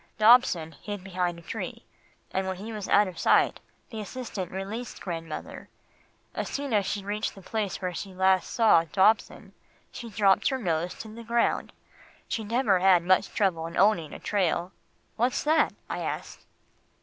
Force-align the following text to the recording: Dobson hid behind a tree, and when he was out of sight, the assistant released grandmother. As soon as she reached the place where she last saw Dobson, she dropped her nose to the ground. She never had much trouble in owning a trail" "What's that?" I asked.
Dobson 0.17 0.71
hid 0.81 1.03
behind 1.03 1.37
a 1.37 1.43
tree, 1.43 1.83
and 2.31 2.47
when 2.47 2.55
he 2.55 2.73
was 2.73 2.89
out 2.89 3.07
of 3.07 3.19
sight, 3.19 3.59
the 3.91 3.99
assistant 4.01 4.51
released 4.51 4.99
grandmother. 4.99 5.69
As 6.33 6.49
soon 6.49 6.73
as 6.73 6.87
she 6.87 7.03
reached 7.05 7.35
the 7.35 7.41
place 7.43 7.79
where 7.79 7.93
she 7.93 8.11
last 8.11 8.51
saw 8.51 8.83
Dobson, 8.83 9.53
she 9.91 10.09
dropped 10.09 10.49
her 10.49 10.57
nose 10.57 10.95
to 10.95 11.07
the 11.13 11.23
ground. 11.23 11.71
She 12.27 12.43
never 12.43 12.79
had 12.79 13.03
much 13.03 13.27
trouble 13.31 13.67
in 13.67 13.77
owning 13.77 14.11
a 14.11 14.17
trail" 14.17 14.71
"What's 15.17 15.43
that?" 15.43 15.71
I 15.87 15.99
asked. 15.99 16.47